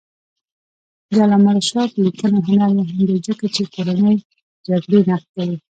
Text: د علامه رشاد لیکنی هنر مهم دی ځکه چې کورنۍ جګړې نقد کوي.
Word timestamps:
د 1.09 1.11
علامه 1.23 1.51
رشاد 1.57 1.91
لیکنی 2.05 2.39
هنر 2.47 2.71
مهم 2.79 2.99
دی 3.09 3.17
ځکه 3.27 3.45
چې 3.55 3.63
کورنۍ 3.73 4.17
جګړې 4.67 4.99
نقد 5.09 5.29
کوي. 5.35 5.57